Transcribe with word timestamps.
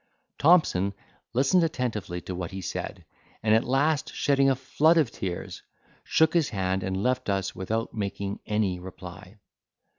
Thompson 0.39 0.95
listened 1.31 1.63
attentively 1.63 2.21
to 2.21 2.33
what 2.33 2.49
he 2.49 2.61
said, 2.61 3.05
and 3.43 3.53
at 3.53 3.63
last, 3.63 4.11
shedding 4.15 4.49
a 4.49 4.55
flood 4.55 4.97
of 4.97 5.11
tears, 5.11 5.61
shook 6.03 6.33
his 6.33 6.49
hand, 6.49 6.81
and 6.81 7.03
left 7.03 7.29
us 7.29 7.55
without 7.55 7.93
making 7.93 8.39
any 8.47 8.79
reply. 8.79 9.37